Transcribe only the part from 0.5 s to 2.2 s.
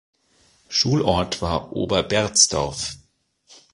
Schulort war Ober